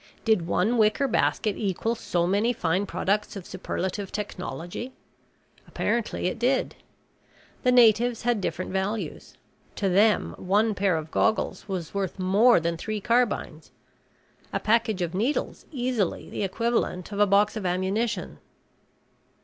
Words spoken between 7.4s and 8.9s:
The natives had different